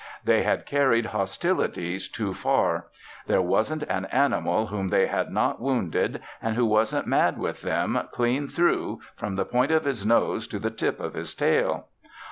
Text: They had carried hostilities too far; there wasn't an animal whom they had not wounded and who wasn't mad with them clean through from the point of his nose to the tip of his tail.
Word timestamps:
They 0.23 0.41
had 0.41 0.65
carried 0.65 1.05
hostilities 1.05 2.07
too 2.09 2.33
far; 2.33 2.87
there 3.27 3.39
wasn't 3.43 3.83
an 3.83 4.05
animal 4.05 4.65
whom 4.65 4.87
they 4.87 5.05
had 5.05 5.29
not 5.29 5.61
wounded 5.61 6.23
and 6.41 6.55
who 6.55 6.65
wasn't 6.65 7.05
mad 7.05 7.37
with 7.37 7.61
them 7.61 8.07
clean 8.11 8.47
through 8.47 9.01
from 9.15 9.35
the 9.35 9.45
point 9.45 9.69
of 9.69 9.85
his 9.85 10.03
nose 10.03 10.47
to 10.47 10.57
the 10.57 10.71
tip 10.71 10.99
of 10.99 11.13
his 11.13 11.35
tail. 11.35 11.85